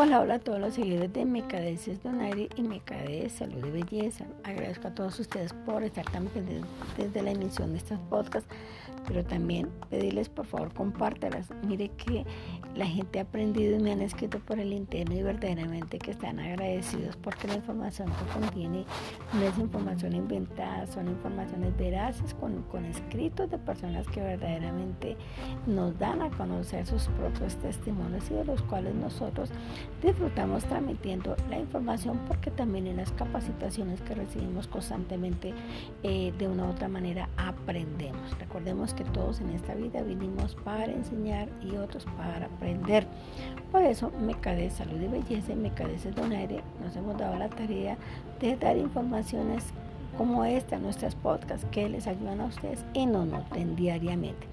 [0.00, 4.26] Hola, hola a todos los seguidores de Mecadeces Donaire y Mecadez Salud y Belleza.
[4.44, 8.48] Agradezco a todos ustedes por estar tan pendientes desde la emisión de estos podcasts,
[9.08, 11.48] pero también pedirles por favor compártalas.
[11.66, 12.24] Mire que
[12.78, 16.38] la gente ha aprendido y me han escrito por el interno y verdaderamente que están
[16.38, 18.84] agradecidos porque la información que contiene
[19.34, 25.16] no es información inventada, son informaciones veraces con, con escritos de personas que verdaderamente
[25.66, 29.50] nos dan a conocer sus propios testimonios y de los cuales nosotros
[30.00, 35.52] disfrutamos transmitiendo la información porque también en las capacitaciones que recibimos constantemente
[36.04, 38.38] eh, de una u otra manera aprendemos.
[38.38, 42.67] Recordemos que todos en esta vida vinimos para enseñar y otros para aprender.
[43.70, 47.96] Por eso Mecade Salud y Belleza y Mecade Donaire nos hemos dado la tarea
[48.40, 49.64] de dar informaciones
[50.18, 54.48] como esta, nuestras podcasts que les ayudan a ustedes y nos nutren diariamente.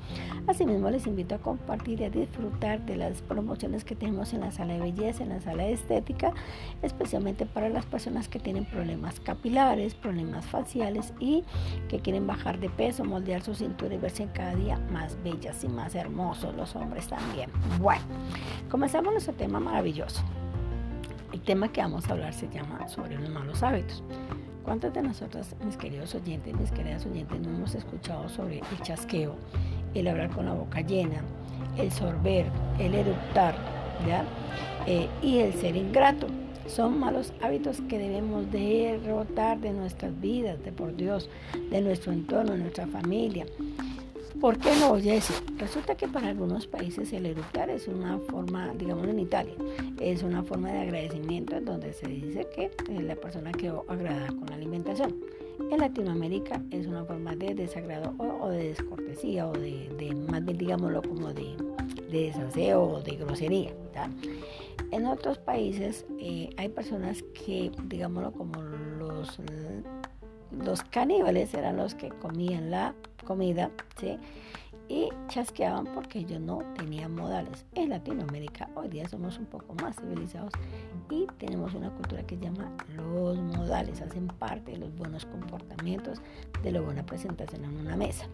[0.46, 4.52] Asimismo, les invito a compartir y a disfrutar de las promociones que tenemos en la
[4.52, 6.34] sala de belleza, en la sala de estética,
[6.84, 11.44] especialmente para las personas que tienen problemas capilares, problemas faciales y
[11.90, 15.68] que quieren bajar de peso, moldear su cintura y verse cada día más bellas y
[15.68, 17.50] más hermosos, los hombres también.
[17.82, 18.04] Bueno,
[18.70, 20.22] comenzamos nuestro tema maravilloso.
[21.34, 24.04] El tema que vamos a hablar se llama sobre los malos hábitos.
[24.66, 29.36] ¿Cuántos de nosotros, mis queridos oyentes, mis queridas oyentes, no hemos escuchado sobre el chasqueo,
[29.94, 31.22] el hablar con la boca llena,
[31.78, 32.48] el sorber,
[32.80, 33.54] el eructar,
[34.08, 34.26] ¿ya?
[34.88, 36.26] Eh, y el ser ingrato?
[36.66, 41.30] Son malos hábitos que debemos derrotar de nuestras vidas, de por Dios,
[41.70, 43.46] de nuestro entorno, de nuestra familia.
[44.40, 45.42] ¿Por qué no, Jesse?
[45.58, 49.54] Resulta que para algunos países el eructar es una forma, digamos en Italia,
[50.00, 54.46] es una forma de agradecimiento donde se dice que eh, la persona quedó agradada con
[54.50, 55.16] la alimentación.
[55.72, 61.02] En Latinoamérica es una forma de desagrado o, de descortesía o de, más bien digámoslo
[61.02, 61.56] como de,
[62.12, 63.74] desaseo o de grosería.
[64.92, 69.40] En otros países eh, hay personas que, digámoslo como los
[70.52, 72.94] los caníbales eran los que comían la
[73.26, 74.18] comida, ¿sí?
[74.88, 77.66] Y chasqueaban porque ellos no tenían modales.
[77.74, 80.54] En Latinoamérica hoy día somos un poco más civilizados
[81.10, 86.22] y tenemos una cultura que se llama los modales, hacen parte de los buenos comportamientos,
[86.62, 88.28] de la buena presentación en una mesa.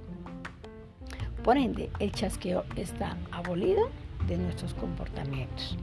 [1.44, 3.90] Por ende, el chasqueo está abolido
[4.28, 5.78] de nuestros comportamientos.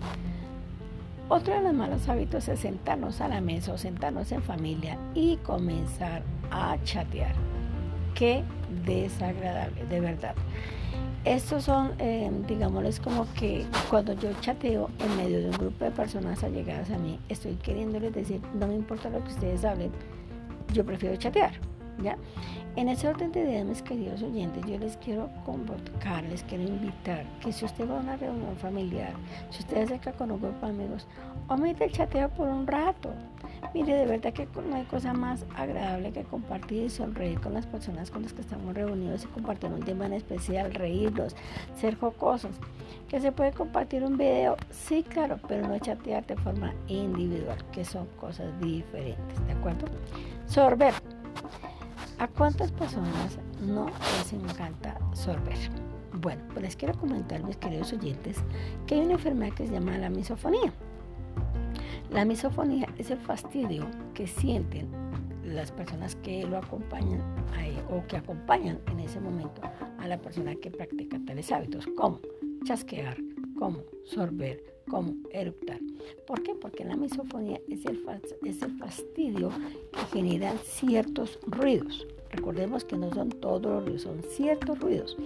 [1.31, 5.37] Otro de los malos hábitos es sentarnos a la mesa o sentarnos en familia y
[5.39, 7.34] comenzar a chatear.
[8.15, 8.43] Qué
[8.87, 10.34] desagradable, de verdad.
[11.27, 15.91] Estos son, eh, digámosles como que cuando yo chateo en medio de un grupo de
[15.91, 19.93] personas allegadas a mí, estoy queriéndoles decir, no me importa lo que ustedes hablen,
[20.72, 21.68] yo prefiero chatear.
[22.03, 22.16] ¿Ya?
[22.76, 27.25] En ese orden de ideas, mis queridos oyentes, yo les quiero convocar, les quiero invitar
[27.41, 29.12] que si usted va a una reunión familiar,
[29.50, 31.06] si usted acerca con un grupo de amigos,
[31.48, 33.10] omite el chateo por un rato.
[33.75, 37.66] Mire, de verdad que no hay cosa más agradable que compartir y sonreír con las
[37.66, 41.34] personas con las que estamos reunidos y compartir un tema en especial, reírlos,
[41.75, 42.53] ser jocosos.
[43.08, 44.56] ¿Que se puede compartir un video?
[44.70, 49.87] Sí, claro, pero no chatear de forma individual, que son cosas diferentes, ¿de acuerdo?
[50.47, 50.94] Sorber.
[52.19, 55.56] ¿A cuántas personas no les encanta sorber?
[56.21, 58.39] Bueno, pues les quiero comentar, mis queridos oyentes,
[58.87, 60.73] que hay una enfermedad que se llama la misofonía.
[62.11, 64.89] La misofonía es el fastidio que sienten
[65.45, 67.23] las personas que lo acompañan
[67.91, 69.62] o que acompañan en ese momento
[69.99, 72.21] a la persona que practica tales hábitos, como
[72.65, 73.17] chasquear,
[73.58, 75.80] como sorber, como eruptar.
[76.26, 76.54] ¿Por qué?
[76.54, 77.98] Porque la misofonía es el,
[78.78, 79.50] fastidio
[79.92, 82.06] que genera ciertos ruidos.
[82.30, 85.16] Recordemos que no son todos los ruidos, son ciertos ruidos.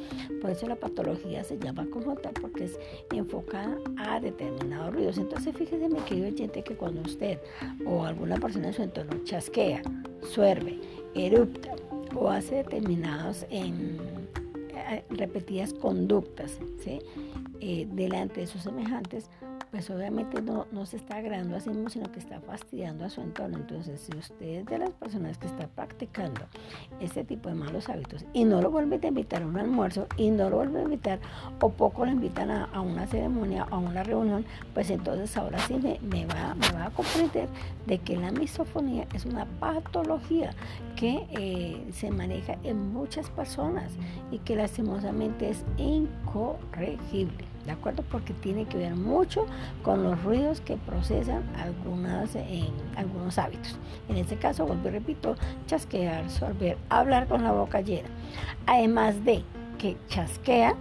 [0.41, 2.79] Por eso la patología se llama como tal, porque es
[3.13, 5.19] enfocada a determinados ruidos.
[5.19, 7.39] Entonces, fíjese, mi querido oyente, que cuando usted
[7.85, 9.83] o alguna persona en su entorno chasquea,
[10.23, 10.79] suerve,
[11.15, 11.75] erupta
[12.15, 13.73] o hace eh,
[15.11, 17.01] repetidas conductas ¿sí?
[17.61, 19.31] Eh, delante de sus semejantes,
[19.73, 23.11] pues obviamente no, no se está agradando a sí mismo, sino que está fastidiando a
[23.11, 23.57] su entorno.
[23.57, 26.43] Entonces, si usted es de las personas que está practicando
[27.01, 30.31] este tipo de malos hábitos y no lo vuelve a invitar a un almuerzo y
[30.31, 31.21] no lo vuelve a invitar
[31.59, 35.75] o poco lo invitan a, una ceremonia o a una reunión, pues entonces ahora sí
[35.75, 37.49] me, va, me va a comprender
[37.87, 40.55] de que la misofonía es una patología
[40.97, 43.91] que eh, se maneja en muchas personas
[44.31, 47.52] y que lastimosamente es incorregible.
[47.65, 48.03] ¿De acuerdo?
[48.11, 49.47] Porque tiene que ver mucho
[49.83, 53.77] con los ruidos que procesan algunas, en algunos hábitos.
[54.09, 55.37] En este caso, vuelvo y repito,
[55.67, 58.09] chasquear, sorber, hablar con la boca llena.
[58.67, 59.43] Además de
[59.79, 60.75] que chasquea,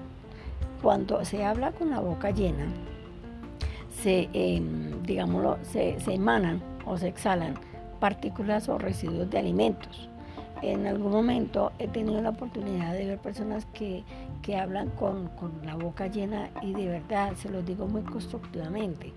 [0.81, 2.65] cuando se habla con la boca llena,
[4.01, 7.53] se, em, digámoslo, se, se emanan o se exhalan
[7.99, 10.09] partículas o residuos de alimentos.
[10.61, 14.03] En algún momento he tenido la oportunidad de ver personas que,
[14.41, 19.11] que hablan con, con, la boca llena y de verdad, se los digo muy constructivamente,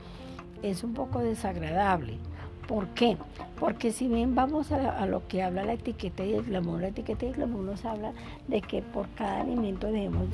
[0.63, 2.19] es un poco desagradable.
[2.67, 3.19] ¿Por qué?
[3.61, 7.27] Porque si bien vamos a, lo que habla la etiqueta y el glamour, la etiqueta
[7.27, 8.13] y el glamour nos habla
[8.49, 10.29] de que por cada alimento debemos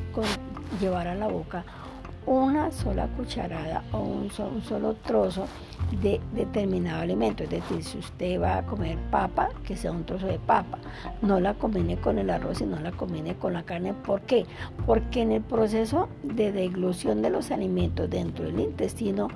[0.80, 1.64] llevar a la boca
[2.26, 5.46] una sola cucharada o un solo, trozo
[6.02, 7.44] de determinado alimento.
[7.44, 10.78] Es decir, si usted va a comer papa, que sea un trozo de papa.
[11.22, 13.94] No la combine con el arroz y no la combine con la carne.
[13.94, 14.46] ¿Por qué?
[14.86, 19.28] Porque en el proceso de deglución de los alimentos dentro del intestino,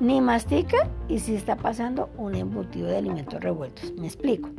[0.00, 3.92] ni mastica y si está pasando un embutido de alimentos revueltos.
[3.92, 4.50] Me explico.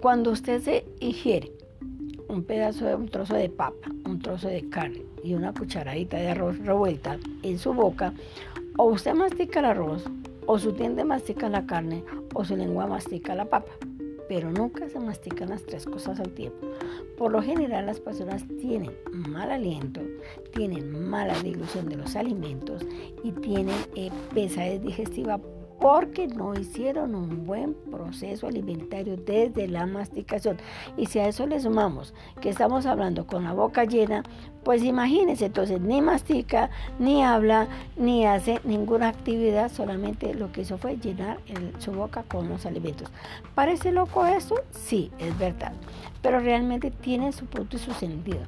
[0.00, 1.52] Cuando usted se ingiere
[2.28, 3.88] un pedazo de un trozo de papa,
[4.22, 8.14] trozo de carne y una cucharadita de arroz revuelta en su boca,
[8.78, 10.04] o usted mastica el arroz,
[10.46, 12.04] o su diente mastica la carne,
[12.34, 13.72] o su lengua mastica la papa.
[14.28, 16.66] Pero nunca se mastican las tres cosas al tiempo.
[17.18, 20.00] Por lo general las personas tienen mal aliento,
[20.54, 22.82] tienen mala dilución de los alimentos
[23.22, 25.38] y tienen eh, pesadez digestiva
[25.82, 30.58] porque no hicieron un buen proceso alimentario desde la masticación.
[30.96, 34.22] Y si a eso le sumamos que estamos hablando con la boca llena,
[34.62, 36.70] pues imagínense, entonces ni mastica,
[37.00, 41.40] ni habla, ni hace ninguna actividad, solamente lo que hizo fue llenar
[41.78, 43.10] su boca con los alimentos.
[43.56, 44.54] ¿Parece loco eso?
[44.70, 45.72] Sí, es verdad,
[46.22, 48.38] pero realmente tiene su punto y su sentido.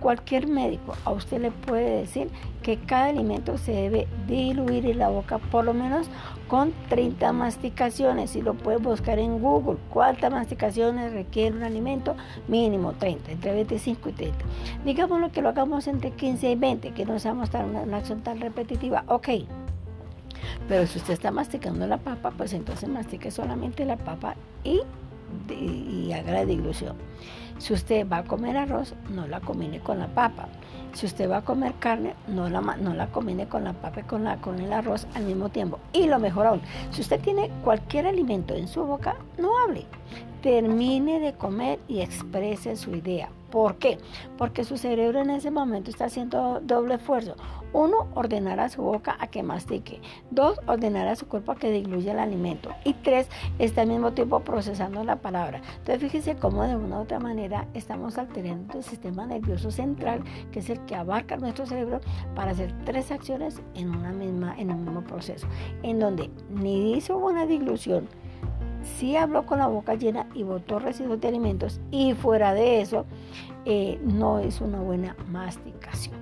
[0.00, 2.28] Cualquier médico a usted le puede decir
[2.62, 6.08] que cada alimento se debe diluir en la boca por lo menos
[6.46, 9.78] con 30 masticaciones y lo puedes buscar en Google.
[9.90, 12.16] ¿Cuántas masticaciones requiere un alimento?
[12.48, 14.38] Mínimo 30, entre 25 y 30.
[14.84, 18.40] Digámoslo que lo hagamos entre 15 y 20, que no seamos tan, una, acción tan
[18.40, 19.04] repetitiva.
[19.08, 19.28] Ok.
[20.68, 24.80] Pero si usted está masticando la papa, pues entonces mastique solamente la papa y,
[25.48, 26.96] y haga la dilución.
[27.58, 30.48] Si usted va a comer arroz, no la combine con la papa.
[30.92, 34.02] Si usted va a comer carne, no la, no la combine con la papa y
[34.04, 35.78] con, la, con el arroz al mismo tiempo.
[35.92, 36.60] Y lo mejor aún,
[36.90, 39.86] si usted tiene cualquier alimento en su boca, no hable.
[40.42, 43.28] Termine de comer y exprese su idea.
[43.54, 43.98] ¿Por qué?
[44.36, 47.36] Porque su cerebro en ese momento está haciendo doble esfuerzo.
[47.72, 50.00] Uno, ordenar a su boca a que mastique.
[50.32, 52.70] Dos, ordenar a su cuerpo a que diluya el alimento.
[52.82, 53.28] Y tres,
[53.60, 55.62] está al mismo tiempo procesando la palabra.
[55.78, 60.58] Entonces fíjese cómo de una u otra manera estamos alterando el sistema nervioso central, que
[60.58, 62.00] es el que abarca nuestro cerebro,
[62.34, 65.46] para hacer tres acciones en, una misma, en un mismo proceso.
[65.84, 68.08] En donde ni hizo una dilución,
[68.84, 73.06] sí habló con la boca llena y botó residuos de alimentos y fuera de eso
[73.64, 76.16] eh, no es una buena masticación.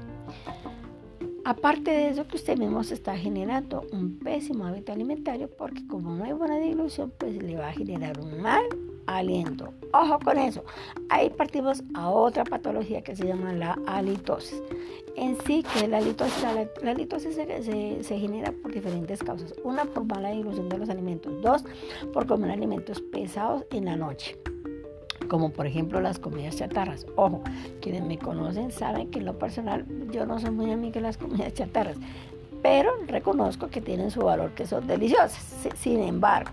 [1.45, 6.25] Aparte de eso que usted mismo está generando un pésimo hábito alimentario porque como no
[6.25, 8.63] hay buena dilución pues le va a generar un mal
[9.19, 9.73] aliento.
[9.93, 10.65] Ojo con eso.
[11.09, 14.63] Ahí partimos a otra patología que se llama la halitosis.
[15.17, 16.43] En sí, que la halitosis,
[16.83, 19.55] la, halitosis se, se, genera por diferentes causas.
[19.63, 21.43] Una, por mala dilución de los alimentos.
[21.43, 21.65] Dos,
[22.13, 24.39] por comer alimentos pesados en la noche.
[25.29, 27.07] Como por ejemplo las comidas chatarras.
[27.17, 27.43] Ojo,
[27.81, 31.19] quienes me conocen saben que en lo personal yo no soy muy amiga de las
[31.19, 31.97] comidas chatarras.
[32.63, 35.69] Pero reconozco que tienen su valor, que son deliciosas.
[35.77, 36.53] Sin embargo,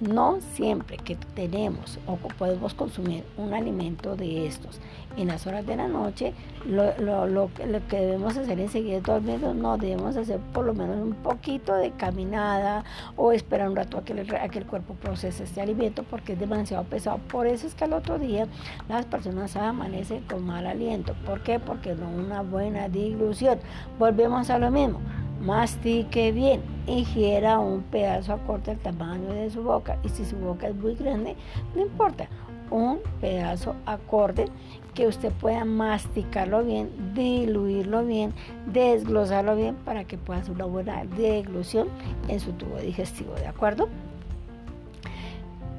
[0.00, 4.80] no siempre que tenemos o podemos consumir un alimento de estos
[5.16, 6.34] en las horas de la noche,
[6.66, 7.50] lo,
[7.88, 11.90] que debemos hacer enseguida es dormir, no debemos hacer por lo menos un poquito de
[11.92, 12.84] caminada
[13.16, 17.18] o esperar un rato a que, el, cuerpo procese este alimento porque es demasiado pesado.
[17.28, 18.46] Por eso es que al otro día
[18.88, 21.14] las personas amanecen con mal aliento.
[21.24, 21.58] ¿Por qué?
[21.58, 23.58] Porque no una buena dilución.
[23.98, 25.00] Volvemos a lo mismo
[25.40, 30.68] mastique bien, ingiera un pedazo acorde al tamaño de su boca y si su boca
[30.68, 31.36] es muy grande,
[31.74, 32.28] no importa,
[32.70, 34.46] un pedazo acorde
[34.94, 38.32] que usted pueda masticarlo bien, diluirlo bien,
[38.66, 41.88] desglosarlo bien para que pueda hacer una buena deglución
[42.28, 43.88] en su tubo digestivo, ¿de acuerdo?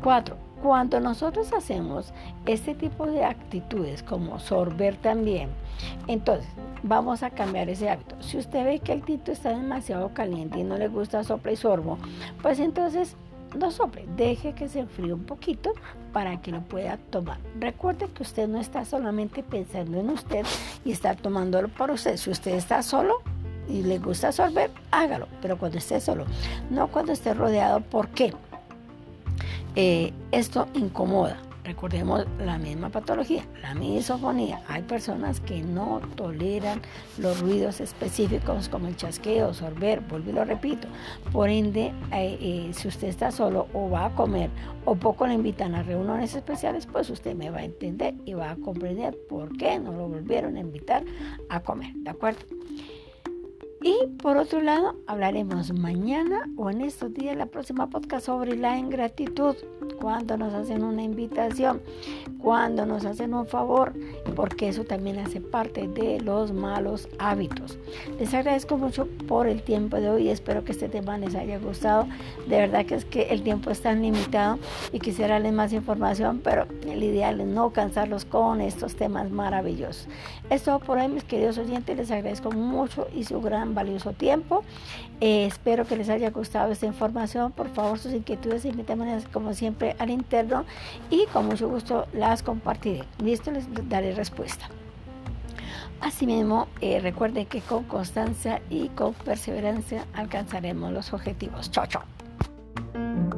[0.03, 0.46] 4.
[0.61, 2.13] Cuando nosotros hacemos
[2.45, 5.49] este tipo de actitudes como sorber también,
[6.07, 6.47] entonces
[6.83, 8.15] vamos a cambiar ese hábito.
[8.21, 11.55] Si usted ve que el tinto está demasiado caliente y no le gusta sopla y
[11.55, 11.97] sorbo,
[12.41, 13.15] pues entonces
[13.55, 15.73] no sople, deje que se enfríe un poquito
[16.11, 17.37] para que lo pueda tomar.
[17.59, 20.45] Recuerde que usted no está solamente pensando en usted
[20.83, 22.17] y está tomándolo para usted.
[22.17, 23.15] Si usted está solo
[23.69, 26.25] y le gusta sorber, hágalo, pero cuando esté solo,
[26.69, 27.81] no cuando esté rodeado.
[27.81, 28.33] ¿Por qué?
[29.79, 34.61] Eh, esto incomoda Recordemos la misma patología, la misofonía.
[34.69, 36.81] Hay personas que no toleran
[37.17, 40.87] los ruidos específicos como el chasqueo, sorber, vuelvo y lo repito.
[41.33, 44.49] Por ende, eh, eh, si usted está solo o va a comer
[44.85, 48.51] o poco le invitan a reuniones especiales, pues usted me va a entender y va
[48.51, 51.03] a comprender por qué no lo volvieron a invitar
[51.49, 51.91] a comer.
[51.95, 52.39] ¿De acuerdo?
[53.87, 58.77] Y por otro lado, hablaremos mañana o en estos días, la próxima podcast sobre la
[58.77, 59.55] ingratitud,
[59.99, 61.81] cuando nos hacen una invitación,
[62.39, 63.93] cuando nos hacen un favor,
[64.35, 67.77] porque eso también hace parte de los malos hábitos.
[68.19, 72.07] Les agradezco mucho por el tiempo de hoy, espero que este tema les haya gustado.
[72.47, 74.59] De verdad que es que el tiempo es tan limitado
[74.91, 80.07] y quisiera darles más información, pero el ideal es no cansarlos con estos temas maravillosos.
[80.49, 84.63] Esto por hoy, mis queridos oyentes, les agradezco mucho y su gran valioso tiempo.
[85.19, 87.51] Eh, espero que les haya gustado esta información.
[87.51, 89.53] Por favor, sus inquietudes invítame como
[89.99, 90.65] al interno
[91.09, 93.03] y con mucho gusto las compartiré.
[93.23, 94.69] Listo, les daré respuesta.
[96.01, 101.71] Asimismo, eh, recuerden que con constancia y con perseverancia alcanzaremos los objetivos.
[101.71, 103.36] Chao, chao.